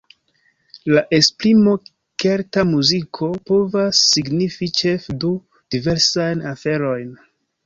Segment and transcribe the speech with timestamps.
[0.93, 1.73] La esprimo
[2.23, 5.31] "Kelta muziko" povas signifi ĉefe du
[5.77, 7.15] diversajn aferojn.